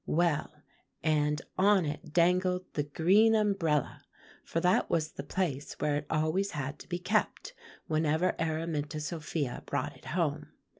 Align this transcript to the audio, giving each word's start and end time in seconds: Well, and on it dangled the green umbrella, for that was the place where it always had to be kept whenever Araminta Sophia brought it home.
Well, 0.07 0.51
and 1.03 1.43
on 1.59 1.85
it 1.85 2.11
dangled 2.11 2.73
the 2.73 2.81
green 2.81 3.35
umbrella, 3.35 4.01
for 4.43 4.59
that 4.61 4.89
was 4.89 5.11
the 5.11 5.21
place 5.21 5.73
where 5.73 5.95
it 5.97 6.07
always 6.09 6.53
had 6.53 6.79
to 6.79 6.89
be 6.89 6.97
kept 6.97 7.53
whenever 7.85 8.33
Araminta 8.41 8.99
Sophia 8.99 9.61
brought 9.67 9.95
it 9.95 10.05
home. 10.05 10.53